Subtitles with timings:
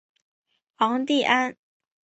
[0.77, 1.55] 昂蒂安。